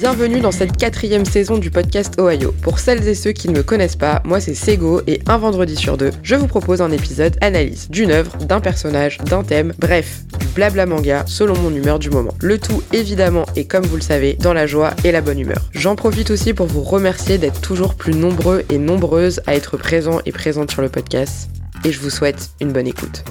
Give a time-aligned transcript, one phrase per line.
[0.00, 2.54] Bienvenue dans cette quatrième saison du podcast Ohio.
[2.62, 5.74] Pour celles et ceux qui ne me connaissent pas, moi c'est Sego et un vendredi
[5.74, 10.20] sur deux, je vous propose un épisode analyse d'une œuvre, d'un personnage, d'un thème, bref,
[10.38, 12.32] du blabla manga selon mon humeur du moment.
[12.40, 15.68] Le tout évidemment et comme vous le savez, dans la joie et la bonne humeur.
[15.72, 20.20] J'en profite aussi pour vous remercier d'être toujours plus nombreux et nombreuses à être présents
[20.26, 21.50] et présentes sur le podcast
[21.84, 23.24] et je vous souhaite une bonne écoute.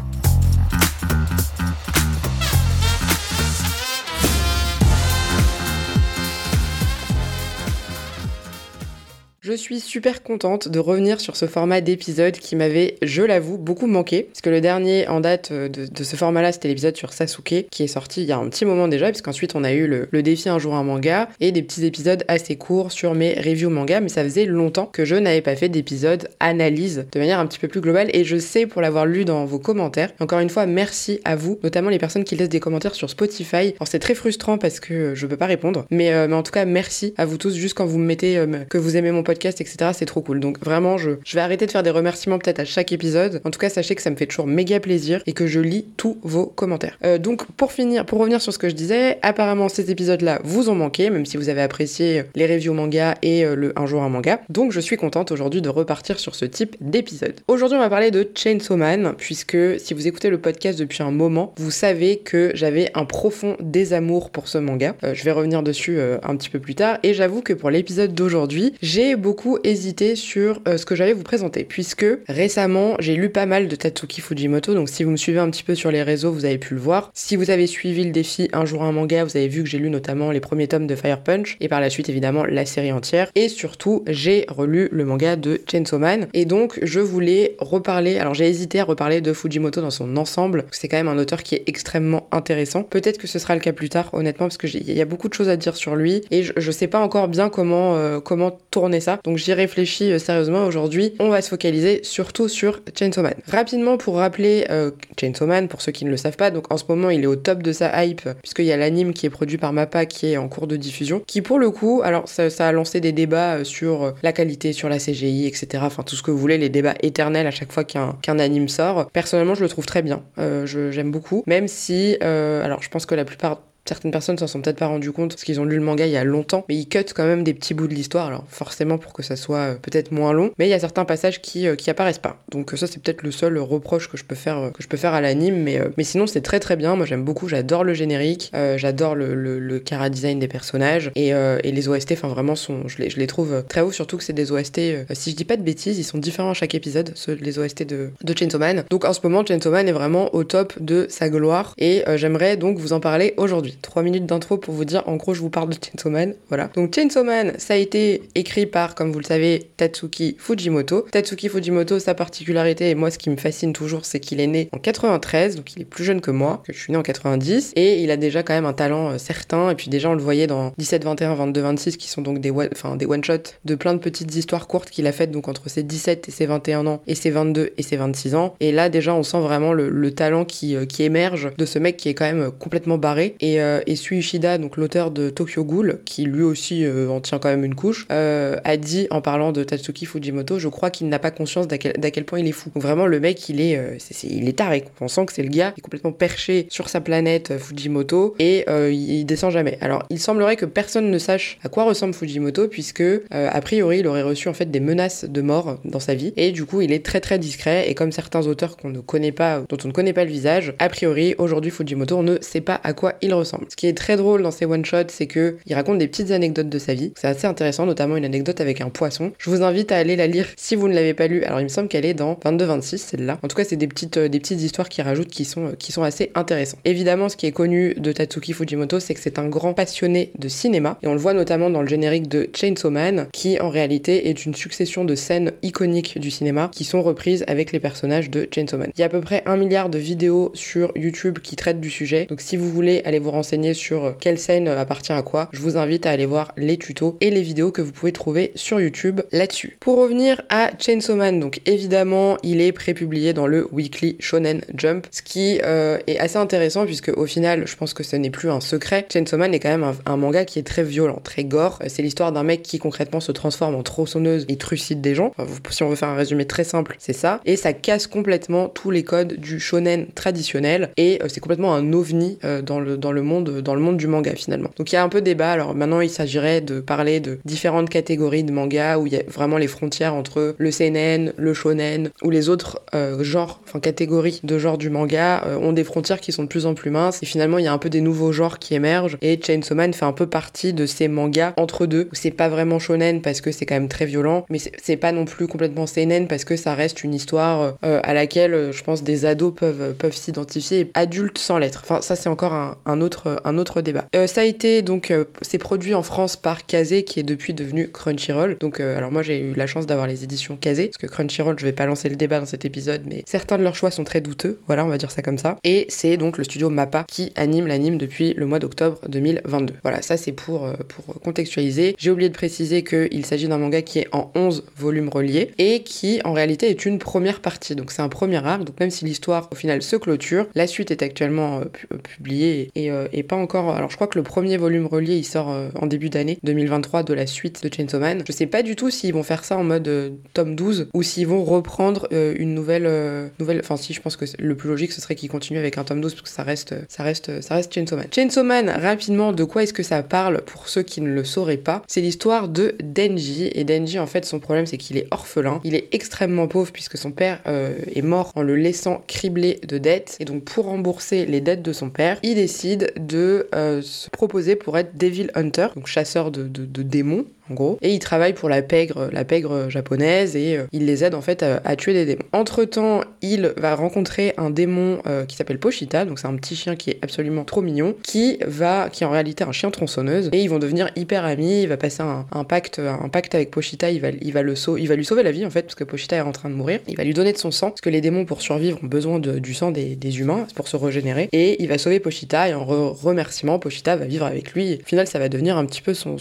[9.48, 13.88] Je suis super contente de revenir sur ce format d'épisode qui m'avait, je l'avoue, beaucoup
[13.88, 14.24] manqué.
[14.24, 17.84] Parce que le dernier en date euh, de, ce format-là, c'était l'épisode sur Sasuke, qui
[17.84, 20.50] est sorti il y a un petit moment déjà, puisqu'ensuite on a eu le, défi
[20.50, 24.10] un jour un manga, et des petits épisodes assez courts sur mes reviews manga, mais
[24.10, 27.70] ça faisait longtemps que je n'avais pas fait d'épisode analyse de manière un petit peu
[27.70, 30.12] plus globale, et je sais pour l'avoir lu dans vos commentaires.
[30.20, 33.74] Encore une fois, merci à vous, notamment les personnes qui laissent des commentaires sur Spotify.
[33.80, 36.52] Alors c'est très frustrant parce que je peux pas répondre, mais, euh, mais en tout
[36.52, 39.24] cas, merci à vous tous, juste quand vous me mettez euh, que vous aimez mon
[39.24, 39.92] podcast etc.
[39.94, 40.40] C'est trop cool.
[40.40, 43.42] Donc vraiment, je, je vais arrêter de faire des remerciements peut-être à chaque épisode.
[43.46, 45.86] En tout cas, sachez que ça me fait toujours méga plaisir et que je lis
[45.98, 46.98] tous vos commentaires.
[47.04, 50.70] Euh, donc pour finir, pour revenir sur ce que je disais, apparemment ces épisodes-là vous
[50.70, 54.02] ont manqué, même si vous avez apprécié les reviews manga et euh, le Un jour
[54.02, 54.42] un manga.
[54.50, 57.36] Donc je suis contente aujourd'hui de repartir sur ce type d'épisode.
[57.48, 61.12] Aujourd'hui, on va parler de Chainsaw Man, puisque si vous écoutez le podcast depuis un
[61.12, 64.96] moment, vous savez que j'avais un profond désamour pour ce manga.
[65.04, 66.98] Euh, je vais revenir dessus un petit peu plus tard.
[67.04, 71.22] Et j'avoue que pour l'épisode d'aujourd'hui, j'ai beaucoup hésité sur euh, ce que j'allais vous
[71.22, 75.40] présenter, puisque récemment j'ai lu pas mal de Tatsuki Fujimoto, donc si vous me suivez
[75.40, 77.12] un petit peu sur les réseaux, vous avez pu le voir.
[77.14, 79.80] Si vous avez suivi le défi Un jour un manga, vous avez vu que j'ai
[79.80, 82.94] lu notamment les premiers tomes de Fire Punch, et par la suite évidemment la série
[82.94, 88.20] entière, et surtout j'ai relu le manga de Chainsaw Man, et donc je voulais reparler,
[88.20, 91.44] alors j'ai hésité à reparler de Fujimoto dans son ensemble, c'est quand même un auteur
[91.44, 92.84] qui est extrêmement intéressant.
[92.84, 95.34] Peut-être que ce sera le cas plus tard, honnêtement, parce qu'il y a beaucoup de
[95.34, 98.58] choses à dire sur lui, et je, je sais pas encore bien comment, euh, comment
[98.72, 101.14] tourner ça, donc j'y réfléchis euh, sérieusement aujourd'hui.
[101.20, 103.36] On va se focaliser surtout sur Chainsaw Man.
[103.48, 106.78] Rapidement pour rappeler euh, Chainsaw Man, pour ceux qui ne le savent pas, donc en
[106.78, 109.30] ce moment il est au top de sa hype, puisqu'il y a l'anime qui est
[109.30, 112.48] produit par Mappa qui est en cours de diffusion, qui pour le coup, alors ça,
[112.60, 115.84] a lancé des débats euh, sur la qualité, sur la CGI, etc.
[115.86, 119.10] Enfin tout ce que vous voulez, les débats éternels à chaque fois qu'un anime sort.
[119.12, 123.26] Personnellement je le trouve très bien, j'aime beaucoup, même si, alors je pense que la
[123.26, 126.06] plupart Certaines personnes s'en sont peut-être pas rendu compte parce qu'ils ont lu le manga
[126.06, 128.44] il y a longtemps, mais ils cut quand même des petits bouts de l'histoire, alors
[128.50, 131.42] forcément pour que ça soit euh, peut-être moins long, mais il y a certains passages
[131.42, 132.44] qui, euh, qui apparaissent pas.
[132.52, 134.98] Donc ça c'est peut-être le seul reproche que je peux faire, euh, que je peux
[134.98, 137.94] faire à l'anime, mais, mais sinon c'est très très bien, moi j'aime beaucoup, j'adore le
[137.94, 142.56] générique, j'adore le, le, le cara design des personnages, et, et les OST, enfin vraiment,
[142.56, 144.82] sont, je, les, je les trouve très hauts, surtout que c'est des OST,
[145.14, 147.84] si je dis pas de bêtises, ils sont différents à chaque épisode, ceux, les OST
[147.84, 148.84] de, de Chainsaw Man.
[148.90, 152.58] Donc en ce moment, Chainsaw Man est vraiment au top de sa gloire, et j'aimerais
[152.58, 153.77] donc vous en parler aujourd'hui.
[153.82, 156.34] 3 minutes d'intro pour vous dire, en gros, je vous parle de Chainsaw Man.
[156.50, 156.70] Voilà.
[156.76, 161.06] Donc Chainsaw Man, ça a été écrit par, comme vous le savez, Tatsuki Fujimoto.
[161.12, 164.70] Tatsuki Fujimoto, sa particularité, et moi, ce qui me fascine toujours, c'est qu'il est né
[164.72, 167.74] en 93, donc il est plus jeune que moi, que je suis né en 90,
[167.76, 169.70] et il a déjà quand même un talent euh, certain.
[169.70, 172.52] Et puis déjà, on le voyait dans 17, 21, 22, 26, qui sont donc des,
[172.52, 175.84] enfin, des one-shots de plein de petites histoires courtes qu'il a faites, donc entre ses
[175.84, 178.56] 17 et ses 21 ans, et ses 22 et ses 26 ans.
[178.60, 181.98] Et là, déjà, on sent vraiment le, talent qui, euh, qui émerge de ce mec
[181.98, 183.36] qui est quand même complètement barré.
[183.40, 187.40] Et, euh, et Ishida, donc l'auteur de Tokyo Ghoul, qui lui aussi euh, en tient
[187.40, 191.10] quand même une couche, euh, a dit en parlant de Tatsuki Fujimoto, je crois qu'il
[191.10, 192.72] n'a pas conscience d'à quel, point il est fou.
[192.76, 194.86] Vraiment le mec, il est, euh, il est taré.
[195.02, 198.66] On sent que c'est le gars qui est complètement perché sur sa planète Fujimoto et
[198.68, 199.78] il, descend jamais.
[199.82, 204.08] Alors il semblerait que personne ne sache à quoi ressemble Fujimoto puisque a priori il
[204.08, 206.92] aurait reçu en fait des menaces de mort dans sa vie et du coup il
[206.92, 209.94] est très très discret et comme certains auteurs qu'on ne connaît pas, dont on ne
[209.94, 213.34] connaît pas le visage, a priori aujourd'hui Fujimoto on ne sait pas à quoi il
[213.34, 213.47] ressemble.
[213.70, 216.70] Ce qui est très drôle dans ces one-shots, c'est que il raconte des petites anecdotes
[216.70, 217.14] de sa vie.
[217.16, 219.32] C'est assez intéressant, notamment une anecdote avec un poisson.
[219.38, 221.44] Je vous invite à aller la lire si vous ne l'avez pas lu.
[221.44, 223.40] Alors il me semble qu'elle est dans 22-26, celle-là.
[223.44, 225.72] En tout cas, c'est des petites, euh, des petites histoires qui rajoutent qui sont, euh,
[225.78, 226.80] qui sont assez intéressantes.
[226.86, 230.48] Évidemment, ce qui est connu de Tatsuki Fujimoto, c'est que c'est un grand passionné de
[230.48, 230.98] cinéma.
[231.04, 234.46] Et on le voit notamment dans le générique de Chainsaw Man, qui en réalité est
[234.46, 238.78] une succession de scènes iconiques du cinéma qui sont reprises avec les personnages de Chainsaw
[238.78, 238.92] Man.
[238.96, 241.90] Il y a à peu près un milliard de vidéos sur YouTube qui traitent du
[241.90, 242.26] sujet.
[242.26, 245.62] Donc si vous voulez aller vous renseigner sur euh, quelle scène appartient à quoi, je
[245.62, 248.82] vous invite à aller voir les tutos et les vidéos que vous pouvez trouver sur
[248.82, 249.78] YouTube là-dessus.
[249.80, 255.08] Pour revenir à Chainsaw Man, donc évidemment, il est prépublié dans le Weekly Shonen Jump,
[255.12, 258.50] ce qui euh, est assez intéressant puisque au final, je pense que ce n'est plus
[258.50, 259.06] un secret.
[259.12, 261.80] Chainsaw Man est quand même un, manga qui est très violent, très gore.
[261.88, 265.34] C'est l'histoire d'un mec qui concrètement se transforme en tronçonneuse et trucide des gens.
[265.70, 267.40] si on veut faire un résumé très simple, c'est ça.
[267.46, 271.94] Et ça casse complètement tous les codes du shonen traditionnel et euh, c'est complètement un
[271.94, 274.70] ovni dans, le, dans le monde, dans le monde du manga finalement.
[274.78, 275.52] Donc il y a un peu débat.
[275.52, 279.24] Alors maintenant, il s'agirait de parler de différentes catégories de manga où il y a
[279.28, 284.40] vraiment les frontières entre le seinen, le shonen ou les autres euh, genres, enfin catégories
[284.44, 287.22] de genres du manga euh, ont des frontières qui sont de plus en plus minces.
[287.22, 289.18] Et finalement, il y a un peu des nouveaux genres qui émergent.
[289.22, 292.10] Et Chainsaw Man fait un peu partie de ces mangas entre deux.
[292.14, 295.26] C'est pas vraiment shonen parce que c'est quand même très violent, mais c'est pas non
[295.26, 299.26] plus complètement seinen parce que ça reste une histoire euh, à laquelle je pense des
[299.26, 301.82] ados peuvent peuvent s'identifier, adultes sans l'être.
[301.84, 302.54] Enfin, ça c'est encore
[302.86, 304.06] un, autre un autre débat.
[304.28, 308.58] ça a été donc c'est produit en France par Kazé qui est depuis devenu Crunchyroll.
[308.60, 311.66] Donc alors moi j'ai eu la chance d'avoir les éditions Kazé parce que Crunchyroll, je
[311.66, 314.22] vais pas lancer le débat dans cet épisode, mais certains de leurs choix sont très
[314.22, 314.60] douteux.
[314.68, 315.58] Voilà, on va dire ça comme ça.
[315.64, 319.76] Et c'est donc le studio Mappa qui anime l'anime depuis le mois d'octobre 2022.
[319.84, 321.96] Voilà, ça c'est pour, euh, pour contextualiser.
[321.98, 325.84] J'ai oublié de préciser qu'il s'agit d'un manga qui est en 11 volumes reliés et
[325.84, 327.76] qui en réalité est une première partie.
[327.76, 328.64] Donc c'est un premier arc.
[328.64, 332.72] Donc même si l'histoire au final se clôture, la suite est actuellement euh, euh, publiée
[332.76, 332.92] et,
[333.24, 333.76] pas encore.
[333.76, 337.14] Alors je crois que le premier volume relié il sort en début d'année 2023 de
[337.14, 338.24] la suite de Chainsaw Man.
[338.28, 341.28] Je sais pas du tout s'ils vont faire ça en mode tome 12 ou s'ils
[341.28, 343.60] vont reprendre une nouvelle euh, nouvelle.
[343.60, 346.02] Enfin, si, je pense que le plus logique, ce serait qu'il continue avec un tome
[346.02, 348.08] 12 parce que ça reste, ça reste, ça reste Chainsaw Man.
[348.14, 351.58] Chainsaw Man, rapidement, de quoi est-ce que ça parle pour ceux qui ne le sauraient
[351.58, 351.82] pas?
[351.88, 353.50] C'est l'histoire de Denji.
[353.54, 355.62] Et Denji, en fait, son problème, c'est qu'il est orphelin.
[355.64, 359.78] Il est extrêmement pauvre puisque son père euh, est mort en le laissant criblé de
[359.78, 360.18] dettes.
[360.20, 364.56] Et donc, pour rembourser les dettes de son père, il décide de euh, se proposer
[364.56, 367.78] pour être Devil Hunter, donc chasseur de, de démons gros.
[367.82, 371.22] Et il travaille pour la pègre, la pègre japonaise et euh, il les aide en
[371.22, 372.24] fait à, tuer des démons.
[372.34, 376.56] Entre temps, il va rencontrer un démon euh, qui s'appelle Pochita, donc c'est un petit
[376.56, 380.30] chien qui est absolument trop mignon, qui va, qui est en réalité un chien tronçonneuse
[380.32, 381.64] et ils vont devenir hyper amis.
[381.64, 383.90] Il va passer un, pacte, un pacte avec Pochita.
[383.92, 385.84] Il va, il va le il va lui sauver la vie en fait parce que
[385.84, 386.80] Pochita est en train de mourir.
[386.88, 389.20] Il va lui donner de son sang parce que les démons pour survivre ont besoin
[389.20, 393.60] du sang des, humains pour se régénérer et il va sauver Pochita et en remerciement,
[393.60, 394.80] Pochita va vivre avec lui.
[394.82, 396.18] Au final, ça va devenir un petit peu son,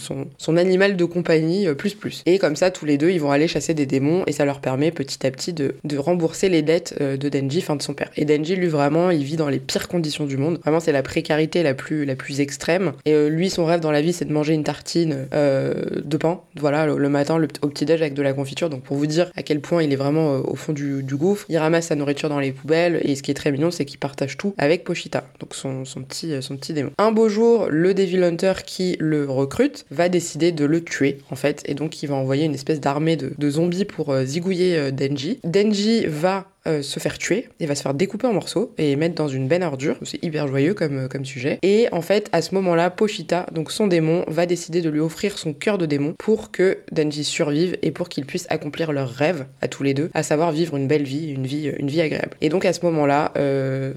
[0.57, 2.23] animal de euh, plus.
[2.25, 4.59] Et comme ça, tous les deux, ils vont aller chasser des démons et ça leur
[4.59, 8.09] permet petit à petit de, rembourser les dettes euh, de Denji, fin de son père.
[8.15, 10.59] Et Denji, lui, vraiment, il vit dans les pires conditions du monde.
[10.63, 12.93] Vraiment, c'est la précarité la plus, la plus extrême.
[13.05, 16.41] Et euh, lui, son rêve dans la vie, c'est de manger une tartine de pain,
[16.57, 18.69] voilà, le, matin, le, au petit-déj avec de la confiture.
[18.69, 21.57] Donc, pour vous dire à quel point il est vraiment au fond du, gouffre, il
[21.57, 22.99] ramasse sa nourriture dans les poubelles.
[23.03, 26.01] Et ce qui est très mignon, c'est qu'il partage tout avec Pochita, donc son, son
[26.03, 26.91] petit démon.
[26.97, 31.35] Un beau jour, le Devil Hunter qui le recrute va décider de le tuer en
[31.35, 34.91] fait, et donc il va envoyer une espèce d'armée de, zombies pour euh, zigouiller euh,
[34.91, 35.39] Denji.
[35.43, 39.15] Denji va euh, se faire tuer, il va se faire découper en morceaux et mettre
[39.15, 39.97] dans une benne ordure.
[40.03, 41.59] C'est hyper joyeux comme, comme sujet.
[41.63, 45.37] Et en fait, à ce moment-là, Pochita, donc son démon, va décider de lui offrir
[45.37, 49.45] son cœur de démon pour que Denji survive et pour qu'ils puissent accomplir leur rêve
[49.61, 52.35] à tous les deux, à savoir vivre une belle vie, une vie, une vie agréable.
[52.41, 53.31] Et donc à ce moment-là,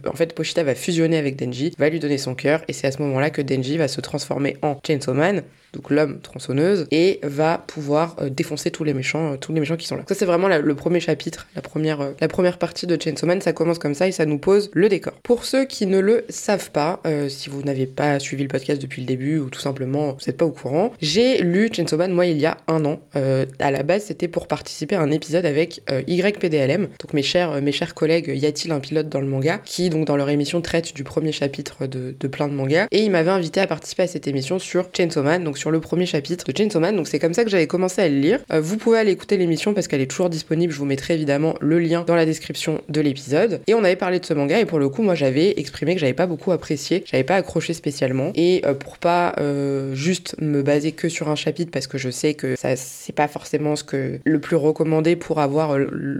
[0.06, 2.93] en fait, Pochita va fusionner avec Denji, va lui donner son cœur, et c'est à
[2.93, 7.58] ce moment-là que Denji va se transformer en Chainsaw Man, donc l'homme tronçonneuse, et va
[7.58, 10.05] pouvoir euh, défoncer tous les méchants, euh, tous les méchants qui sont là.
[10.08, 13.40] Ça c'est vraiment le premier chapitre, la première, euh, la première partie de Chainsaw Man,
[13.40, 15.14] ça commence comme ça et ça nous pose le décor.
[15.24, 19.02] Pour ceux qui ne le savent pas, si vous n'avez pas suivi le podcast depuis
[19.02, 22.26] le début ou tout simplement vous n'êtes pas au courant, j'ai lu Chainsaw Man moi
[22.26, 23.00] il y a un an.
[23.58, 27.72] à la base c'était pour participer à un épisode avec YPDLM, donc mes chers, mes
[27.72, 30.94] chers collègues Y a-t-il un pilote dans le manga, qui donc dans leur émission traite
[30.94, 34.06] du premier chapitre de, de plein de mangas, et ils m'avaient invité à participer à
[34.06, 36.96] cette émission sur Chainsaw Man, donc sur le premier chapitre de Chainsaw Man.
[36.96, 38.40] Donc c'est comme ça que j'avais commencé à le lire.
[38.52, 40.72] Euh, vous pouvez aller écouter l'émission parce qu'elle est toujours disponible.
[40.72, 42.49] Je vous mettrai évidemment le lien dans la description
[42.88, 43.60] de l'épisode.
[43.66, 46.00] Et on avait parlé de ce manga et pour le coup, moi j'avais exprimé que
[46.00, 48.32] j'avais pas beaucoup apprécié, j'avais pas accroché spécialement.
[48.34, 52.10] Et euh, pour pas euh, juste me baser que sur un chapitre parce que je
[52.10, 55.76] sais que ça c'est pas forcément ce que le plus recommandé pour avoir,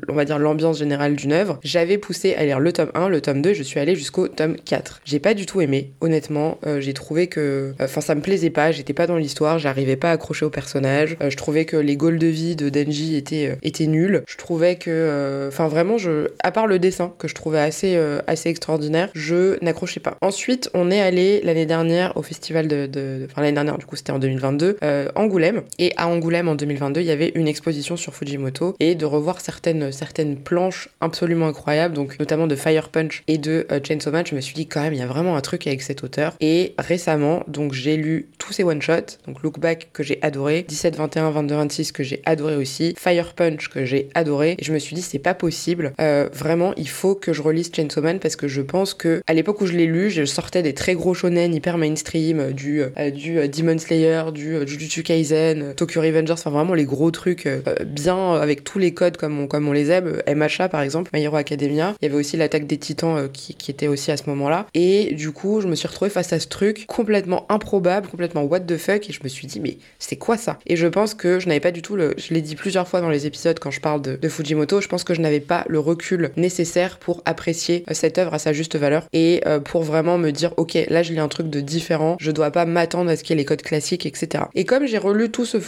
[0.09, 3.21] on va dire, l'ambiance générale d'une œuvre, j'avais poussé à lire le tome 1, le
[3.21, 5.01] tome 2, je suis allée jusqu'au tome 4.
[5.05, 6.59] J'ai pas du tout aimé, honnêtement.
[6.79, 10.13] j'ai trouvé que, enfin, ça me plaisait pas, j'étais pas dans l'histoire, j'arrivais pas à
[10.13, 11.17] accrocher au personnage.
[11.23, 14.23] Euh, je trouvais que les goals de vie de Denji étaient, euh, étaient nuls.
[14.27, 16.10] Je trouvais que, euh, enfin vraiment, je,
[16.43, 20.17] à part le dessin que je trouvais assez, assez extraordinaire, je n'accrochais pas.
[20.21, 24.13] Ensuite, on est allé l'année dernière au festival de, enfin l'année dernière, du coup c'était
[24.13, 24.79] en 2022,
[25.15, 25.63] Angoulême.
[25.79, 29.41] Et à Angoulême en 2022, il y avait une exposition sur Fujimoto et de revoir
[29.41, 34.35] certaines, certaines planches absolument incroyables, donc notamment de Fire Punch et de Chainsaw Man, je
[34.35, 36.35] me suis dit quand même, il y a vraiment un truc avec cet auteur.
[36.41, 40.97] Et récemment, donc j'ai lu tous ces one-shots, donc Look Back que j'ai adoré, 17,
[40.97, 44.57] 21, 22, 26 que j'ai adoré aussi, Fire Punch que j'ai adoré.
[44.59, 45.93] Et je me suis dit, c'est pas possible
[46.33, 49.61] vraiment, il faut que je relise Chainsaw Man parce que je pense que à l'époque
[49.61, 52.83] où je l'ai lu, je sortais des très gros shonen hyper mainstream, du,
[53.15, 57.49] du Demon Slayer, du Jujutsu Kaisen, Tokyo Revengers, enfin vraiment les gros trucs
[57.87, 60.21] bien avec tous les codes comme on, comme on les aime.
[60.29, 61.95] MHA par exemple, My Hero Academia.
[62.01, 64.67] Il y avait aussi l'attaque des titans qui, était aussi à ce moment-là.
[64.75, 68.61] Et du coup, je me suis retrouvée face à ce truc complètement improbable, complètement what
[68.61, 70.59] the fuck, et je me suis dit, mais c'est quoi ça?
[70.67, 72.15] Et je pense que je n'avais pas du tout le.
[72.17, 75.05] Je l'ai dit plusieurs fois dans les épisodes quand je parle de, Fujimoto, je pense
[75.05, 78.77] que je n'avais pas le recul nécessaire pour apprécier euh, cette œuvre à sa juste
[78.77, 82.17] valeur et euh, pour vraiment me dire, ok, là je lis un truc de différent,
[82.21, 84.45] je dois pas m'attendre à ce qu'il y ait les codes classiques, etc.
[84.55, 85.59] Et comme j'ai relu tout ce,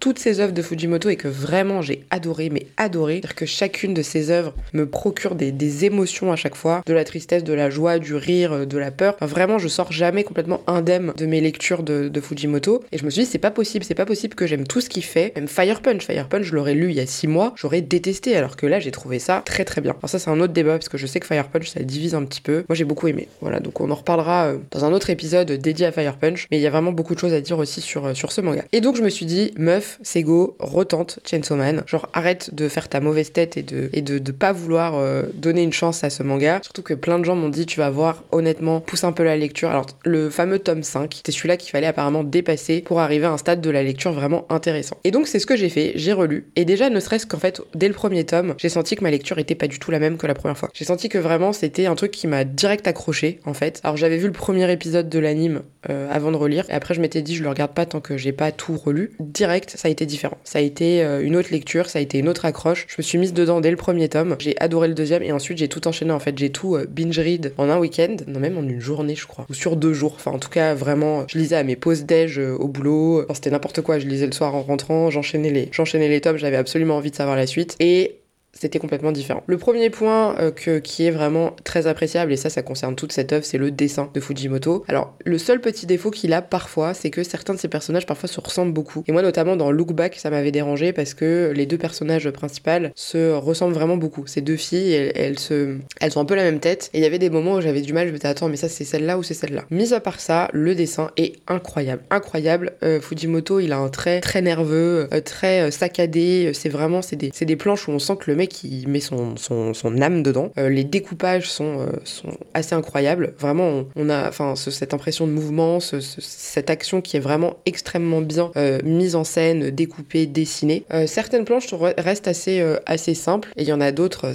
[0.00, 3.94] toutes ces œuvres de Fujimoto et que vraiment j'ai adoré, mais adoré, c'est-à-dire que chacune
[3.94, 7.52] de ces œuvres me procure des, des, émotions à chaque fois, de la tristesse, de
[7.52, 9.16] la joie, du rire, euh, de la peur.
[9.20, 12.82] vraiment, je sors jamais complètement indemne de mes lectures de, de Fujimoto.
[12.92, 14.88] Et je me suis dit, c'est pas possible, c'est pas possible que j'aime tout ce
[14.88, 15.32] qu'il fait.
[15.36, 18.36] Même Fire Punch, Fire Punch, je l'aurais lu il y a six mois, j'aurais détesté,
[18.36, 19.94] alors que là, j'ai trouvé ça très très bien.
[19.98, 22.14] Alors ça, c'est un autre débat, parce que je sais que Fire Punch, ça divise
[22.14, 22.64] un petit peu.
[22.68, 23.28] Moi, j'ai beaucoup aimé.
[23.42, 26.58] Voilà, donc on en reparlera euh, dans un autre épisode dédié à Fire Punch, mais
[26.58, 28.64] il y a vraiment beaucoup de choses à dire aussi sur, euh, sur ce manga.
[28.72, 31.82] Et donc, je me suis dit, meuf, c'est go, retente Chainsaw Man.
[31.86, 35.24] Genre, arrête de faire ta mauvaise tête et de, et de, de pas vouloir euh,
[35.34, 36.60] donner une chance à ce manga.
[36.62, 39.36] Surtout que plein de gens m'ont dit, tu vas voir, honnêtement, pousse un peu la
[39.36, 39.70] lecture.
[39.70, 43.38] Alors, le fameux tome 5, c'est celui-là qu'il fallait apparemment dépasser pour arriver à un
[43.38, 44.96] stade de la lecture vraiment intéressant.
[45.04, 46.46] Et donc, c'est ce que j'ai fait, j'ai relu.
[46.56, 49.38] Et déjà, ne serait-ce qu'en fait, dès le premier tome, j'ai senti que ma lecture
[49.38, 50.70] était pas du tout la même que la première fois.
[50.74, 53.80] J'ai senti que vraiment, c'était un truc qui m'a direct accroché, en fait.
[53.84, 56.64] Alors, j'avais vu le premier épisode de l'anime euh, avant de relire.
[56.68, 59.12] Et après, je m'étais dit, je le regarde pas tant que j'ai pas tout relu.
[59.20, 60.38] Direct, ça a été différent.
[60.44, 62.86] Ça a été euh, une autre lecture, ça a été une autre accroche.
[62.88, 64.36] Je me suis mise dedans dès le premier tome.
[64.38, 66.12] J'ai adoré le deuxième et ensuite j'ai tout enchaîné.
[66.12, 69.14] En fait, j'ai tout euh, binge read en un week-end, non même en une journée,
[69.14, 70.14] je crois, ou sur deux jours.
[70.16, 73.24] Enfin, en tout cas, vraiment, je lisais à mes pauses déj au boulot.
[73.34, 73.98] C'était n'importe quoi.
[73.98, 76.36] Je lisais le soir en rentrant, j'enchaînais les, j'enchaînais les tomes.
[76.36, 77.76] J'avais absolument envie de savoir la suite.
[77.80, 78.16] Et
[78.58, 79.42] c'était complètement différent.
[79.46, 83.12] Le premier point euh, que, qui est vraiment très appréciable, et ça, ça concerne toute
[83.12, 84.84] cette œuvre, c'est le dessin de Fujimoto.
[84.88, 88.28] Alors, le seul petit défaut qu'il a parfois, c'est que certains de ses personnages parfois
[88.28, 89.04] se ressemblent beaucoup.
[89.06, 92.56] Et moi, notamment dans Look Back, ça m'avait dérangé parce que les deux personnages principaux
[92.94, 94.26] se ressemblent vraiment beaucoup.
[94.26, 96.90] Ces deux filles, elles, se, elles ont un peu la même tête.
[96.94, 98.56] Et il y avait des moments où j'avais du mal, je me disais, attends, mais
[98.56, 99.64] ça, c'est celle-là ou c'est celle-là?
[99.70, 102.02] Mis à part ça, le dessin est incroyable.
[102.10, 102.72] Incroyable.
[102.82, 106.52] Euh, Fujimoto, il a un trait très nerveux, euh, très saccadé.
[106.54, 109.36] C'est vraiment, c'est des, des planches où on sent que le mec qui met son,
[109.36, 110.52] son, âme dedans.
[110.58, 113.34] Euh, les découpages sont, euh, sont assez incroyables.
[113.38, 118.80] Vraiment, on, a cette impression de mouvement, cette action qui est vraiment extrêmement bien euh,
[118.84, 120.84] mise en scène, découpée, dessinée.
[121.06, 124.32] certaines planches restent assez, assez simples et il y en a d'autres.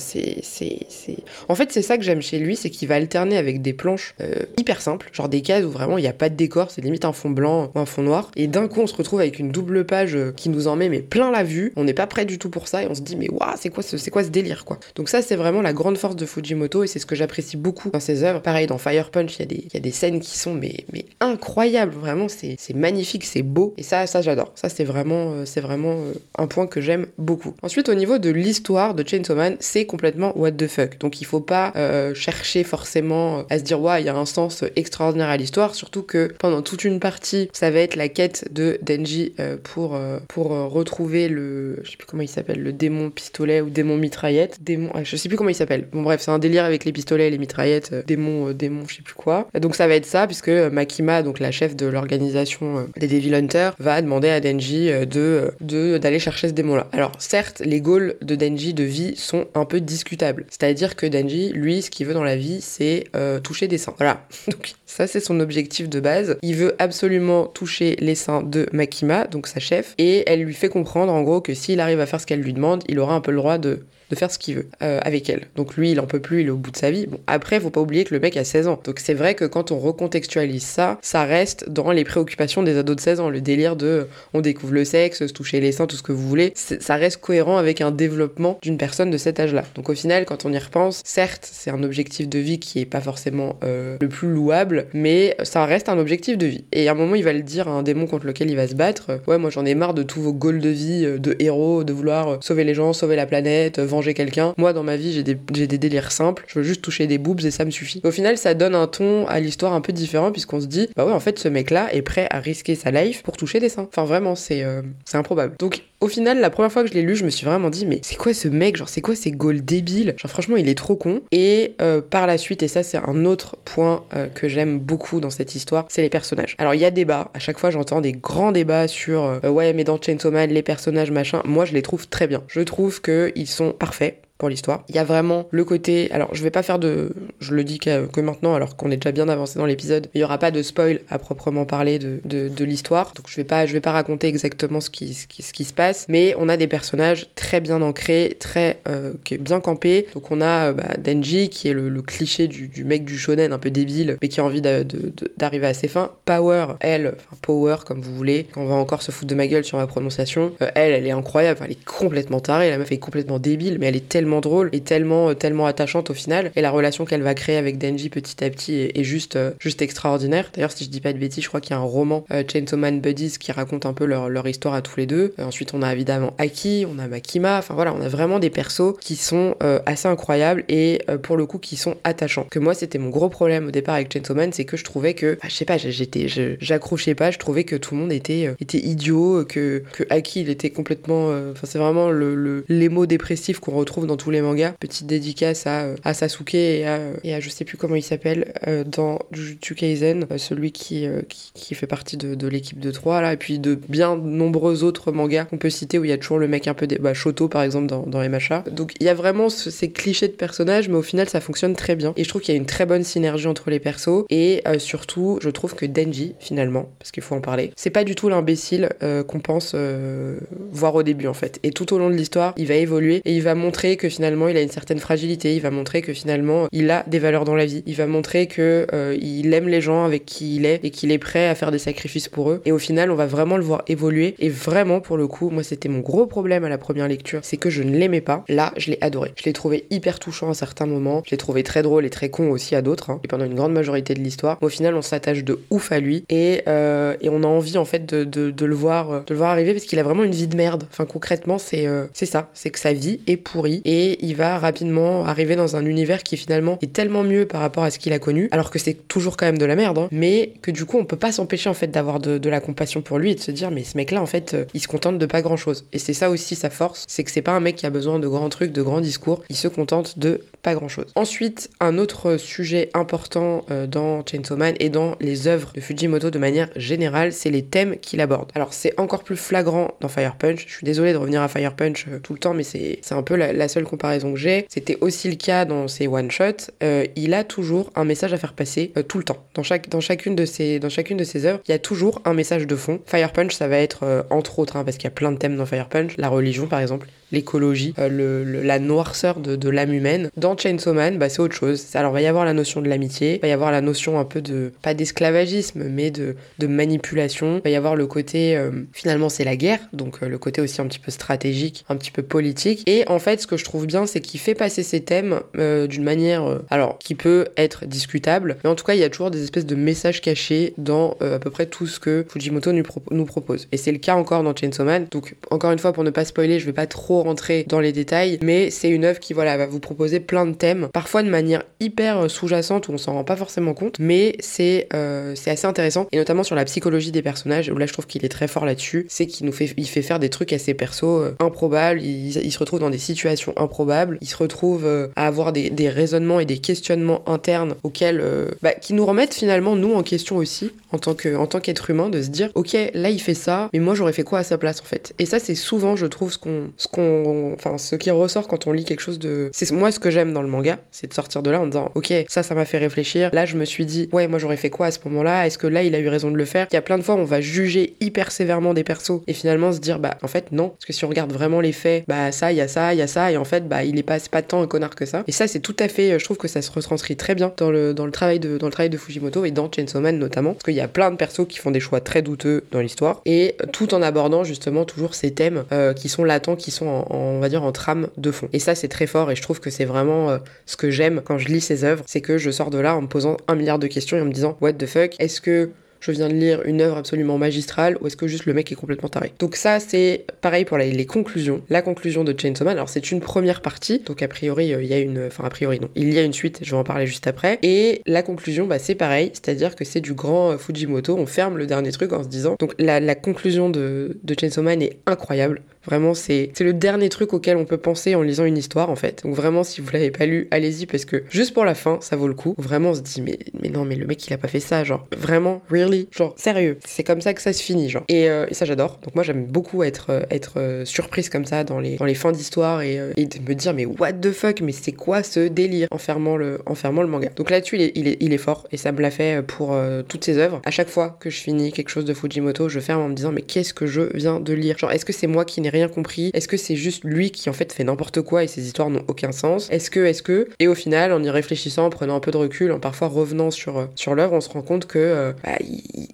[1.48, 4.16] En fait, c'est ça que j'aime chez lui, c'est qu'il va alterner avec des planches
[4.58, 7.06] hyper simples, genre des cases où vraiment il n'y a pas de décor, c'est limite
[7.06, 8.32] un fond blanc ou un fond noir.
[8.36, 11.02] Et d'un coup, on se retrouve avec une double page qui nous en met mais
[11.02, 11.74] plein la vue.
[11.76, 13.70] On n'est pas prêt du tout pour ça et on se dit mais waouh, c'est
[13.70, 14.80] quoi ce, c'est quoi ce délire quoi.
[14.96, 17.90] Donc ça c'est vraiment la grande force de Fujimoto et c'est ce que j'apprécie beaucoup
[17.92, 18.42] dans ses œuvres.
[18.42, 20.86] Pareil dans Fire Punch, il y, a des, scènes qui sont mais,
[21.20, 24.52] incroyables, vraiment c'est, magnifique, c'est beau et ça ça j'adore.
[24.56, 27.54] Ça c'est vraiment euh, euh, un point que j'aime beaucoup.
[27.62, 30.98] Ensuite au niveau de l'histoire de Chainsaw Man, c'est complètement what the fuck.
[31.00, 34.26] Donc il faut pas euh, chercher forcément à se dire ouais, il y a un
[34.26, 38.52] sens extraordinaire à l'histoire, surtout que pendant toute une partie, ça va être la quête
[38.52, 43.62] de Denji pour pour retrouver le je sais plus comment il s'appelle, le démon pistolet
[43.62, 45.88] ou démon mitraillette, démon, ah, je sais plus comment il s'appelle.
[45.92, 48.84] Bon bref, c'est un délire avec les pistolets et les mitraillettes, euh, démon, euh, démon,
[48.88, 49.48] je sais plus quoi.
[49.60, 53.36] Donc ça va être ça, puisque euh, Makima, donc la chef de l'organisation des Devil
[53.36, 56.88] Hunters, va demander à Denji de d'aller chercher ce démon-là.
[56.92, 60.46] Alors certes, les goals de Denji de vie sont un peu discutables.
[60.50, 63.06] C'est-à-dire que Denji, lui, ce qu'il veut dans la vie, c'est
[63.44, 63.94] toucher des seins.
[63.98, 64.26] Voilà.
[64.48, 66.38] Donc ça, c'est son objectif de base.
[66.42, 70.68] Il veut absolument toucher les seins de Makima, donc sa chef, et elle lui fait
[70.70, 73.22] comprendre en gros que s'il arrive à faire ce qu'elle lui demande, il aura un
[73.22, 73.81] peu le droit de
[74.12, 75.48] de faire ce qu'il veut euh, avec elle.
[75.56, 77.08] Donc lui, il en peut plus, il est au bout de sa vie.
[77.08, 78.80] Bon, après, faut pas oublier que le mec a 16 ans.
[78.84, 82.98] Donc c'est vrai que quand on recontextualise ça, ça reste dans les préoccupations des ados
[82.98, 83.30] de 16 ans.
[83.30, 86.28] Le délire de on découvre le sexe, se toucher les seins, tout ce que vous
[86.28, 89.64] voulez, ça reste cohérent avec un développement d'une personne de cet âge-là.
[89.76, 92.86] Donc au final, quand on y repense, certes, c'est un objectif de vie qui est
[92.86, 96.66] pas forcément euh, le plus louable, mais ça reste un objectif de vie.
[96.74, 98.68] Et à un moment, il va le dire à un démon contre lequel il va
[98.68, 99.22] se battre.
[99.28, 101.94] Ouais, moi j'en ai marre de tous vos goals de vie, euh, de héros, de
[101.94, 104.54] vouloir sauver les gens, sauver la planète, vendre quelqu'un.
[104.58, 106.44] Moi, dans ma vie, j'ai des, délires simples.
[106.48, 108.02] Je veux juste toucher des boobs et ça me suffit.
[108.04, 111.06] Au final, ça donne un ton à l'histoire un peu différent puisqu'on se dit, bah
[111.06, 113.88] ouais, en fait, ce mec-là est prêt à risquer sa life pour toucher des seins.
[113.92, 114.82] Enfin, vraiment, c'est euh,
[115.14, 115.56] improbable.
[115.60, 117.86] Donc, au final, la première fois que je l'ai lu, je me suis vraiment dit,
[117.86, 118.76] mais c'est quoi ce mec?
[118.76, 120.16] Genre, c'est quoi ces goals débiles?
[120.18, 121.22] Genre, franchement, il est trop con.
[121.32, 125.20] Et euh, par la suite, et ça, c'est un autre point euh, que j'aime beaucoup
[125.20, 126.56] dans cette histoire, c'est les personnages.
[126.58, 127.30] Alors, il y a débat.
[127.34, 131.12] À chaque fois, j'entends des grands débats sur, ouais, mais dans Chainsaw Man, les personnages,
[131.12, 131.42] machin.
[131.46, 132.44] Moi, je les trouve très bien.
[132.48, 134.84] Je trouve qu'ils sont parfaits l'histoire.
[134.90, 137.80] Il y a vraiment le côté, alors je vais pas faire de, je le dis
[137.80, 140.62] que, maintenant alors qu'on est déjà bien avancé dans l'épisode, il y aura pas de
[140.62, 144.82] spoil à proprement parler de, l'histoire, donc je vais pas, je vais pas raconter exactement
[144.82, 149.14] ce qui, ce se passe, mais on a des personnages très bien ancrés, très euh,
[149.40, 150.08] bien campés.
[150.14, 153.54] Donc on a euh, bah, Denji qui est le, cliché du, du, mec du shonen
[153.54, 156.12] un peu débile, mais qui a envie d'arriver à ses fins.
[156.26, 159.64] Power, elle, enfin Power comme vous voulez, on va encore se foutre de ma gueule
[159.64, 160.54] sur ma prononciation.
[160.62, 163.88] Euh, elle, elle est incroyable, elle est complètement tarée, la meuf est complètement débile, mais
[163.88, 166.52] elle est tellement drôle et tellement, tellement attachante au final.
[166.56, 170.52] Et la relation qu'elle va créer avec Denji petit à petit est, juste, juste extraordinaire.
[170.54, 172.78] D'ailleurs, si je dis pas de bêtises, je crois qu'il y a un roman Chainsaw
[172.78, 175.34] Man Buddies qui raconte un peu leur, leur histoire à tous les deux.
[175.40, 178.94] ensuite, on a évidemment Aki, on a Makima, enfin voilà, on a vraiment des persos
[179.00, 182.46] qui sont euh, assez incroyables et euh, pour le coup qui sont attachants.
[182.50, 185.14] Que moi, c'était mon gros problème au départ avec Chainsaw Man, c'est que je trouvais
[185.14, 186.28] que, bah, je sais pas, j'étais,
[186.60, 190.42] j'accrochais pas, je trouvais que tout le monde était, euh, était idiot, que, que Aki,
[190.42, 194.42] il était complètement, enfin, c'est vraiment le, les mots dépressifs qu'on retrouve dans tous les
[194.42, 194.74] mangas.
[194.80, 198.54] Petite dédicace à, à Sasuke et à, et à, je sais plus comment il s'appelle,
[198.86, 201.08] dans Jujutsu Kaisen, celui qui,
[201.54, 205.46] qui, fait partie de, l'équipe de 3 là, et puis de bien nombreux autres mangas
[205.46, 207.48] qu'on peut citer où il y a toujours le mec un peu, des, bah, Shoto
[207.48, 208.66] par exemple dans, dans MHA.
[208.72, 211.96] Donc il y a vraiment ces clichés de personnages, mais au final ça fonctionne très
[211.96, 212.14] bien.
[212.18, 214.26] Et je trouve qu'il y a une très bonne synergie entre les persos.
[214.30, 218.04] Et euh, surtout, je trouve que Denji, finalement, parce qu'il faut en parler, c'est pas
[218.04, 220.38] du tout l'imbécile euh, qu'on pense euh,
[220.72, 221.60] voir au début en fait.
[221.64, 224.48] Et tout au long de l'histoire, il va évoluer et il va montrer que finalement
[224.48, 225.56] il a une certaine fragilité.
[225.56, 227.84] Il va montrer que finalement il a des valeurs dans la vie.
[227.86, 228.88] Il va montrer que
[229.22, 231.80] il aime les gens avec qui il est et qu'il est prêt à faire des
[231.80, 232.62] sacrifices pour eux.
[232.66, 234.36] Et au final, on va vraiment le voir évoluer.
[234.40, 237.58] Et vraiment, pour le coup, moi c'était mon gros problème à la première lecture, c'est
[237.58, 238.44] que je ne l'aimais pas.
[238.50, 239.34] Là, je l'ai adoré.
[239.36, 241.22] Je l'ai trouvé hyper touchant à certains moments.
[241.26, 243.10] Je l'ai trouvé très drôle et très con aussi à d'autres.
[243.10, 243.20] Hein.
[243.24, 246.24] Et pendant une grande majorité de l'histoire, au final, on s'attache de ouf à lui
[246.30, 249.38] et, euh, et on a envie en fait de, de, le voir, euh, de le
[249.38, 250.84] voir arriver parce qu'il a vraiment une vie de merde.
[250.92, 252.50] Enfin, concrètement, c'est euh, c'est ça.
[252.54, 256.38] C'est que sa vie est pourrie et il va rapidement arriver dans un univers qui
[256.38, 259.38] finalement est tellement mieux par rapport à ce qu'il a connu, alors que c'est toujours
[259.38, 260.08] quand même de la merde, hein.
[260.12, 263.18] mais que du coup, on peut pas s'empêcher en fait d'avoir de, la compassion pour
[263.18, 265.42] lui et de se dire, mais ce mec-là, en fait, il se contente de pas
[265.42, 265.86] grand chose.
[265.94, 268.20] Et c'est ça aussi sa force, c'est que c'est pas un mec qui a besoin
[268.20, 269.44] de grands trucs, de grands discours.
[269.50, 271.06] Il se contente de pas grand chose.
[271.16, 276.30] Ensuite, un autre sujet important euh, dans Chainsaw Man et dans les œuvres de Fujimoto
[276.30, 278.52] de manière générale, c'est les thèmes qu'il aborde.
[278.56, 280.66] Alors, c'est encore plus flagrant dans Fire Punch.
[280.68, 283.24] Je suis désolée de revenir à Fire Punch euh, tout le temps, mais c'est un
[283.24, 284.66] peu la, seule comparaison que j'ai.
[284.70, 286.72] C'était aussi le cas dans ses one-shots.
[286.84, 289.44] Euh, il a toujours un message à faire passer tout le temps.
[289.54, 292.22] Dans, chaque, dans, chacune de ses, dans chacune de ses œuvres, il y a toujours
[292.26, 293.00] un message de fond.
[293.06, 295.58] Fire Punch, ça va être, entre autres, hein, parce qu'il y a plein de thèmes
[295.58, 300.30] dans Fire Punch, la religion par exemple, l'écologie, le, la noirceur de, de l'âme humaine.
[300.38, 301.86] Dans Chainsaw Man, bah, c'est autre chose.
[301.96, 304.20] Alors, il va y avoir la notion de l'amitié, il va y avoir la notion
[304.20, 307.58] un peu de, pas d'esclavagisme, mais de, de manipulation.
[307.58, 310.62] Il va y avoir le côté, euh, finalement, c'est la guerre, donc euh, le côté
[310.62, 312.84] aussi un petit peu stratégique, un petit peu politique.
[312.88, 315.88] Et en fait, ce que je trouve bien, c'est qu'il fait passer ces thèmes euh,
[315.88, 319.32] d'une manière, alors, qui peut être discutable, mais en tout cas, il y a toujours
[319.32, 323.68] des espèces de messages cachés dans à peu près tout ce que Fujimoto nous, propose.
[323.72, 325.08] Et c'est le cas encore dans Chainsaw Man.
[325.12, 327.92] Donc, encore une fois, pour ne pas spoiler, je vais pas trop rentrer dans les
[327.92, 331.30] détails, mais c'est une œuvre qui, voilà, va vous proposer plein de thèmes, parfois de
[331.30, 335.52] manière hyper euh, sous-jacente où on s'en rend pas forcément compte, mais c'est euh, c'est
[335.52, 338.30] assez intéressant, et notamment sur la psychologie des personnages, où là je trouve qu'il est
[338.30, 341.36] très fort là-dessus, c'est qu'il nous fait, il fait faire des trucs ses persos euh,
[341.40, 345.90] improbables, il, il, se retrouve dans des situations improbables, il se retrouve à avoir des,
[345.90, 348.24] raisonnements et des questionnements internes auxquels,
[348.62, 352.30] bah, qui nous remettent finalement nous en question aussi, en tant qu'être humain, de se
[352.30, 354.86] dire, ok, là il fait ça, mais moi j'aurais fait quoi à sa place en
[354.86, 355.14] fait?
[355.20, 358.68] Et ça c'est souvent, je trouve, ce qu'on, ce qu'on, enfin ce qui ressort quand
[358.68, 361.14] on lit quelque chose de, c'est moi ce que j'aime dans le manga, c'est de
[361.14, 363.30] sortir de là en disant ok ça ça m'a fait réfléchir.
[363.34, 365.46] Là je me suis dit ouais moi j'aurais fait quoi à ce moment-là?
[365.48, 366.68] Est-ce que là il a eu raison de le faire?
[366.72, 369.72] Il y a plein de fois on va juger hyper sévèrement des persos et finalement
[369.72, 372.32] se dire bah en fait non parce que si on regarde vraiment les faits bah
[372.32, 374.04] ça il y a ça il y a ça et en fait bah il est
[374.04, 375.24] pas pas tant un connard que ça.
[375.28, 377.72] Et ça c'est tout à fait je trouve que ça se retranscrit très bien dans
[377.72, 380.54] le dans le travail de dans le travail de Fujimoto et dans Chainsaw Man notamment
[380.54, 383.22] parce qu'il y a plein de persos qui font des choix très douteux dans l'histoire
[383.26, 387.42] et tout en abordant justement toujours ces thèmes euh, qui sont latents qui sont en,
[387.42, 388.50] en trame de fond.
[388.54, 391.22] Et ça c'est très fort et je trouve que c'est vraiment euh, ce que j'aime
[391.24, 393.56] quand je lis ses œuvres, c'est que je sors de là en me posant un
[393.56, 396.34] milliard de questions et en me disant what the fuck, est-ce que je viens de
[396.34, 399.34] lire une œuvre absolument magistrale ou est-ce que juste le mec est complètement taré?
[399.40, 401.62] Donc ça c'est pareil pour les, conclusions.
[401.70, 404.90] La conclusion de Chainsaw Man, alors c'est une première partie, donc a priori euh, il
[404.90, 406.84] y a une, enfin a priori non, il y a une suite, je vais en
[406.84, 407.60] parler juste après.
[407.62, 411.58] Et la conclusion bah c'est pareil, c'est-à-dire que c'est du grand euh, Fujimoto, on ferme
[411.58, 415.62] le dernier truc en se disant, donc la, conclusion de, de Chainsaw Man est incroyable.
[415.86, 419.24] Vraiment, c'est le dernier truc auquel on peut penser en lisant une histoire, en fait.
[419.24, 422.16] Donc vraiment, si vous l'avez pas lu, allez-y, parce que juste pour la fin, ça
[422.16, 422.54] vaut le coup.
[422.58, 424.84] Vraiment, on se dit, mais, mais non, mais le mec, il a pas fait ça,
[424.84, 425.08] genre.
[425.18, 426.78] Vraiment, really, genre, sérieux.
[426.86, 428.04] C'est comme ça que ça se finit, genre.
[428.10, 429.00] Et, euh, et ça, j'adore.
[429.04, 432.16] Donc moi, j'aime beaucoup être, euh, être euh, surprise comme ça dans les, dans les
[432.16, 435.48] fins d'histoire et, et, de me dire, mais what the fuck, mais c'est quoi ce
[435.48, 435.88] délire?
[435.92, 437.30] En fermant le, en fermant le manga.
[437.36, 439.78] Donc là-dessus, il est, il, est, il est fort et ça me l'a fait pour
[440.08, 440.62] toutes ses œuvres.
[440.66, 443.32] À chaque fois que je finis quelque chose de Fujimoto, je ferme en me disant,
[443.32, 444.78] mais qu'est-ce que je viens de lire?
[444.78, 447.50] Genre, est-ce que c'est moi qui n'ai rien compris Est-ce que c'est juste lui qui
[447.50, 449.70] en fait fait n'importe quoi et ses histoires n'ont aucun sens?
[449.72, 450.48] Est-ce que, est-ce que?
[450.60, 453.52] Et au final, en y réfléchissant, en prenant un peu de recul, en parfois revenant
[453.52, 455.58] sur, sur l'œuvre, on se rend compte que bah,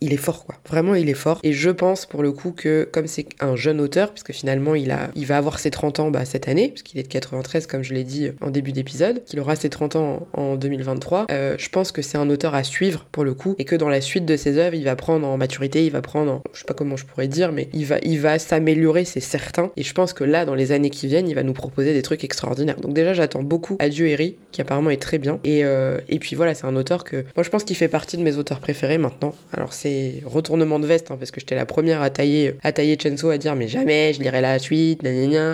[0.01, 0.55] il, est fort, quoi.
[0.69, 1.39] Vraiment, il est fort.
[1.43, 4.91] Et je pense pour le coup que comme c'est un jeune auteur, puisque finalement il,
[4.91, 7.83] a, il va avoir ses 30 ans bah, cette année, puisqu'il est de 93 comme
[7.83, 11.69] je l'ai dit en début d'épisode, qu'il aura ses 30 ans en, 2023, euh, je
[11.69, 14.25] pense que c'est un auteur à suivre pour le coup, et que dans la suite
[14.25, 16.73] de ses œuvres, il va prendre en maturité, il va prendre, en, je sais pas
[16.73, 19.46] comment je pourrais dire, mais il va, il va s'améliorer, c'est certain.
[19.75, 22.01] Et je pense que là, dans les années qui viennent, il va nous proposer des
[22.01, 22.79] trucs extraordinaires.
[22.79, 25.39] Donc déjà, j'attends beaucoup Adieu Eri, qui apparemment est très bien.
[25.43, 28.23] Et, euh, puis voilà, c'est un auteur que moi je pense qu'il fait partie de
[28.23, 29.33] mes auteurs préférés maintenant.
[29.53, 32.97] Alors c'est retournement de veste, hein, parce que j'étais la première à tailler, à tailler
[33.01, 35.01] Chenso, à dire mais jamais je lirai la suite,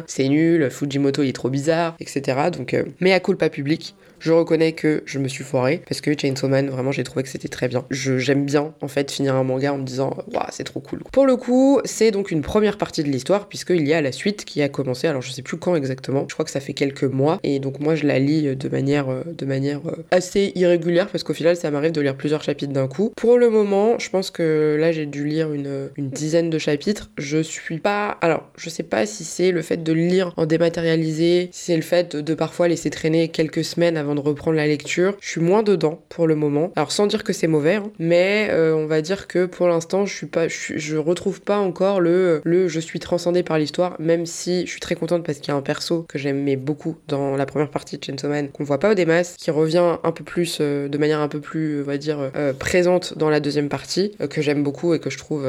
[0.07, 2.49] c'est nul, Fujimoto il est trop bizarre, etc.
[2.51, 6.17] Donc, euh, mais à pas public, je reconnais que je me suis foiré parce que
[6.17, 7.83] Chainsaw Man, vraiment, j'ai trouvé que c'était très bien.
[7.89, 11.03] j'aime bien, en fait, finir un manga en me disant, waouh, c'est trop cool.
[11.11, 14.45] Pour le coup, c'est donc une première partie de l'histoire puisqu'il y a la suite
[14.45, 15.07] qui a commencé.
[15.07, 16.25] Alors, je sais plus quand exactement.
[16.29, 17.39] Je crois que ça fait quelques mois.
[17.43, 21.25] Et donc, moi, je la lis de manière, euh, de manière euh, assez irrégulière parce
[21.25, 23.11] qu'au final, ça m'arrive de lire plusieurs chapitres d'un coup.
[23.17, 27.11] Pour le moment, je pense que là, j'ai dû lire une, une dizaine de chapitres.
[27.17, 28.17] Je suis pas.
[28.21, 31.81] Alors, je sais pas si c'est le fait de lire en dématérialisé, si c'est le
[31.81, 35.15] fait de parfois laisser traîner quelques semaines avant de reprendre la lecture.
[35.19, 36.71] Je suis moins dedans pour le moment.
[36.75, 40.05] Alors sans dire que c'est mauvais, hein, mais euh, on va dire que pour l'instant,
[40.05, 44.25] je suis pas, je, retrouve pas encore le, le je suis transcendé par l'histoire, même
[44.25, 47.35] si je suis très contente parce qu'il y a un perso que j'aimais beaucoup dans
[47.35, 50.23] la première partie de Chainsaw Man qu'on voit pas au démas, qui revient un peu
[50.23, 53.69] plus, euh, de manière un peu plus, on va dire, euh, présente dans la deuxième
[53.69, 55.45] partie, que j'aime beaucoup et que je trouve,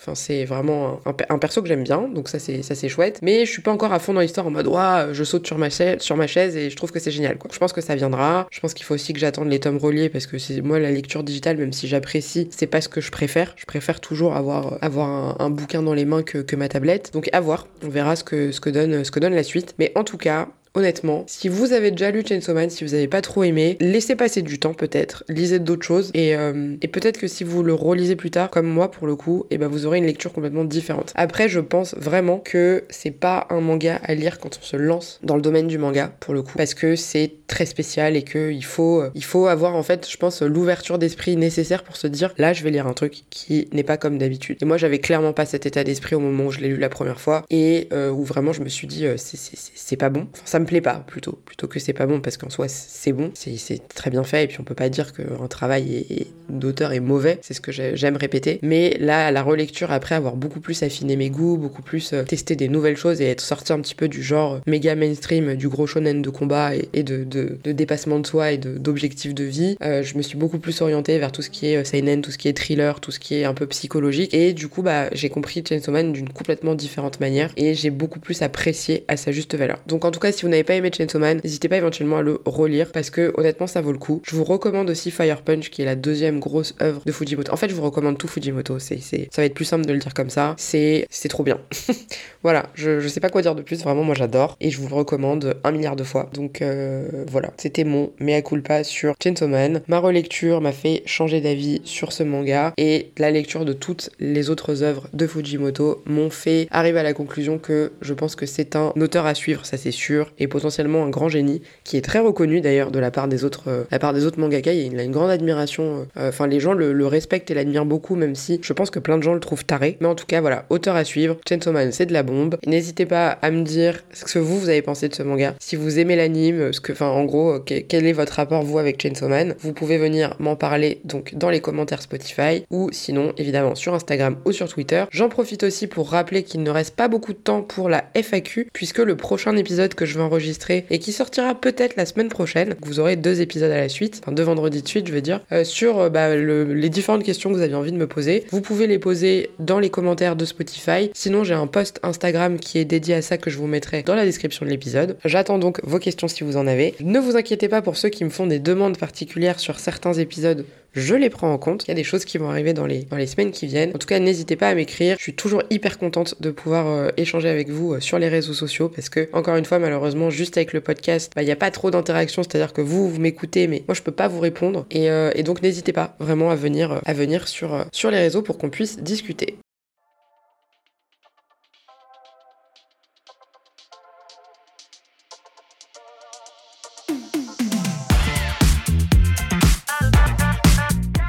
[0.00, 3.20] enfin c'est vraiment un, perso que j'aime bien, donc ça c'est ça c'est chouette.
[3.22, 5.58] Mais je suis pas encore à fond dans l'histoire en mode, ouais, je saute sur
[5.58, 7.38] ma chaise, sur ma chaise et je trouve que c'est génial.
[7.38, 7.50] Quoi.
[7.52, 8.05] Je pense que ça vient
[8.50, 10.90] je pense qu'il faut aussi que j'attende les tomes reliés parce que c'est moi la
[10.90, 13.54] lecture digitale, même si j'apprécie, c'est pas ce que je préfère.
[13.56, 17.12] Je préfère toujours avoir, avoir un, bouquin dans les mains que, ma tablette.
[17.12, 19.74] Donc à voir, on verra ce que, ce que, donne, ce que donne la suite.
[19.78, 21.24] Mais en tout cas, honnêtement.
[21.26, 24.42] Si vous avez déjà lu Chainsaw Man, si vous n'avez pas trop aimé, laissez passer
[24.42, 28.14] du temps peut-être, lisez d'autres choses et, euh, et peut-être que si vous le relisez
[28.14, 30.64] plus tard, comme moi pour le coup, et eh ben vous aurez une lecture complètement
[30.64, 31.12] différente.
[31.16, 35.18] Après, je pense vraiment que c'est pas un manga à lire quand on se lance
[35.22, 38.50] dans le domaine du manga pour le coup, parce que c'est très spécial et que
[38.52, 42.34] il faut, il faut avoir en fait, je pense, l'ouverture d'esprit nécessaire pour se dire
[42.38, 44.58] là, je vais lire un truc qui n'est pas comme d'habitude.
[44.60, 46.88] Et moi, j'avais clairement pas cet état d'esprit au moment où je l'ai lu la
[46.88, 50.26] première fois et euh, où vraiment je me suis dit euh, c'est pas bon.
[50.66, 54.10] Plaît pas plutôt, plutôt que c'est pas bon parce qu'en soi c'est bon, c'est très
[54.10, 57.60] bien fait et puis on peut pas dire qu'un travail d'auteur est mauvais, c'est ce
[57.60, 58.58] que j'aime répéter.
[58.62, 62.56] Mais là, la relecture, après avoir beaucoup plus affiné mes goûts, beaucoup plus euh, testé
[62.56, 65.86] des nouvelles choses et être sorti un petit peu du genre méga mainstream, du gros
[65.86, 70.16] shonen de combat et, de, de, dépassement de soi et d'objectifs de, vie, euh, je
[70.16, 72.48] me suis beaucoup plus orientée vers tout ce qui est euh, seinen, tout ce qui
[72.48, 75.62] est thriller, tout ce qui est un peu psychologique et du coup bah j'ai compris
[75.66, 79.78] Chainsaw Man d'une complètement différente manière et j'ai beaucoup plus apprécié à sa juste valeur.
[79.86, 82.22] Donc en tout cas si vous n'avez pas aimé Chainsaw Man, n'hésitez pas éventuellement à
[82.22, 84.22] le relire parce que honnêtement ça vaut le coup.
[84.24, 87.52] Je vous recommande aussi Fire Punch qui est la deuxième grosse œuvre de Fujimoto.
[87.52, 88.78] En fait, je vous recommande tout Fujimoto.
[88.78, 90.54] C'est, ça va être plus simple de le dire comme ça.
[90.58, 91.58] C'est, trop bien.
[92.42, 93.82] voilà, je, je sais pas quoi dire de plus.
[93.82, 96.30] Vraiment, moi j'adore et je vous le recommande un milliard de fois.
[96.32, 99.82] Donc euh, voilà, c'était mon mea culpa sur Chainsaw Man.
[99.88, 104.50] Ma relecture m'a fait changer d'avis sur ce manga et la lecture de toutes les
[104.50, 108.76] autres œuvres de Fujimoto m'ont fait arriver à la conclusion que je pense que c'est
[108.76, 112.60] un auteur à suivre, ça c'est sûr, potentiellement un grand génie qui est très reconnu
[112.60, 114.72] d'ailleurs de la part des autres, euh, la part des autres mangaka.
[114.72, 116.06] Il a une grande admiration.
[116.16, 119.16] Euh, enfin, les gens le, respectent et l'admirent beaucoup, même si je pense que plein
[119.16, 119.96] de gens le trouvent taré.
[120.00, 121.36] Mais en tout cas, voilà, auteur à suivre.
[121.48, 122.56] Chainsaw Man, c'est de la bombe.
[122.66, 125.54] N'hésitez pas à me dire ce que vous, vous avez pensé de ce manga.
[125.60, 129.00] Si vous aimez l'anime, ce que, enfin, en gros, quel est votre rapport, vous, avec
[129.00, 129.54] Chainsaw Man?
[129.60, 134.36] Vous pouvez venir m'en parler donc dans les commentaires Spotify ou sinon, évidemment, sur Instagram
[134.44, 135.04] ou sur Twitter.
[135.10, 138.68] J'en profite aussi pour rappeler qu'il ne reste pas beaucoup de temps pour la FAQ,
[138.72, 142.74] puisque le prochain épisode que je vais enregistrer et qui sortira peut-être la semaine prochaine,
[142.82, 145.40] vous aurez deux épisodes à la suite, enfin deux vendredis de suite, je veux dire,
[145.52, 148.44] euh, sur euh, bah, les différentes questions que vous aviez envie de me poser.
[148.50, 151.10] Vous pouvez les poser dans les commentaires de Spotify.
[151.14, 154.14] Sinon, j'ai un post Instagram qui est dédié à ça que je vous mettrai dans
[154.14, 155.16] la description de l'épisode.
[155.24, 156.94] J'attends donc vos questions si vous en avez.
[157.00, 160.64] Ne vous inquiétez pas pour ceux qui me font des demandes particulières sur certains épisodes
[160.96, 161.84] je les prends en compte.
[161.84, 163.90] Il y a des choses qui vont arriver dans les, dans les semaines qui viennent.
[163.94, 165.16] En tout cas, n'hésitez pas à m'écrire.
[165.18, 168.54] Je suis toujours hyper contente de pouvoir euh, échanger avec vous euh, sur les réseaux
[168.54, 171.56] sociaux parce que, encore une fois, malheureusement, juste avec le podcast, bah, il n'y a
[171.56, 172.42] pas trop d'interaction.
[172.42, 174.86] C'est-à-dire que vous, vous m'écoutez, mais moi, je peux pas vous répondre.
[174.90, 178.42] Et, euh, et donc, n'hésitez pas vraiment à venir, à venir sur, sur les réseaux
[178.42, 179.58] pour qu'on puisse discuter.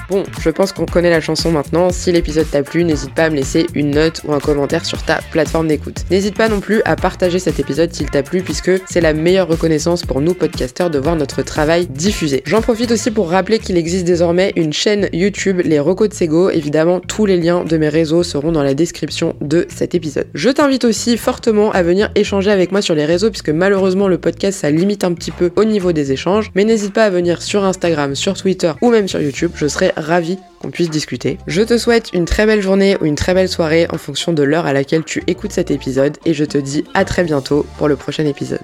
[0.10, 1.89] Bon, je pense qu'on connaît la chanson maintenant.
[1.89, 5.04] Si l'épisode t'a plu, n'hésite pas à me laisser une note ou un commentaire sur
[5.04, 6.06] ta plateforme d'écoute.
[6.10, 9.50] N'hésite pas non plus à partager cet épisode s'il t'a plu, puisque c'est la meilleure
[9.50, 12.41] reconnaissance pour nous podcasteurs de voir notre travail diffusé.
[12.46, 16.52] J'en profite aussi pour rappeler qu'il existe désormais une chaîne YouTube, les Recos de Sego.
[16.52, 20.28] Évidemment, tous les liens de mes réseaux seront dans la description de cet épisode.
[20.34, 24.17] Je t'invite aussi fortement à venir échanger avec moi sur les réseaux, puisque malheureusement le
[24.17, 26.50] podcast ça limite un petit peu au niveau des échanges.
[26.56, 29.52] Mais n'hésite pas à venir sur Instagram, sur Twitter ou même sur YouTube.
[29.56, 31.38] Je serai ravi qu'on puisse discuter.
[31.48, 34.44] Je te souhaite une très belle journée ou une très belle soirée en fonction de
[34.44, 37.88] l'heure à laquelle tu écoutes cet épisode et je te dis à très bientôt pour
[37.88, 38.62] le prochain épisode.